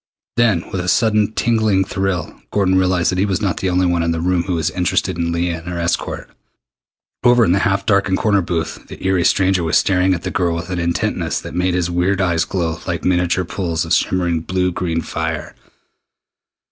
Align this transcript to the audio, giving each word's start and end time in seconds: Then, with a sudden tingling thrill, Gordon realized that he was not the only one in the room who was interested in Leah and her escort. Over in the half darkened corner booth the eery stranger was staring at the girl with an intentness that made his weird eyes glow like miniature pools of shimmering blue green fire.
Then, 0.35 0.65
with 0.71 0.81
a 0.81 0.87
sudden 0.87 1.31
tingling 1.33 1.85
thrill, 1.85 2.41
Gordon 2.49 2.73
realized 2.73 3.11
that 3.11 3.19
he 3.19 3.25
was 3.27 3.39
not 3.39 3.57
the 3.57 3.69
only 3.69 3.85
one 3.85 4.01
in 4.01 4.09
the 4.09 4.19
room 4.19 4.41
who 4.45 4.55
was 4.55 4.71
interested 4.71 5.15
in 5.15 5.31
Leah 5.31 5.59
and 5.59 5.67
her 5.67 5.77
escort. 5.77 6.27
Over 7.23 7.45
in 7.45 7.51
the 7.51 7.59
half 7.69 7.85
darkened 7.85 8.17
corner 8.17 8.41
booth 8.41 8.87
the 8.87 8.97
eery 9.05 9.23
stranger 9.23 9.63
was 9.63 9.77
staring 9.77 10.15
at 10.15 10.23
the 10.23 10.31
girl 10.31 10.55
with 10.55 10.71
an 10.71 10.79
intentness 10.79 11.39
that 11.41 11.53
made 11.53 11.75
his 11.75 11.91
weird 11.91 12.19
eyes 12.19 12.45
glow 12.45 12.79
like 12.87 13.05
miniature 13.05 13.45
pools 13.45 13.85
of 13.85 13.93
shimmering 13.93 14.39
blue 14.39 14.71
green 14.71 15.01
fire. 15.01 15.53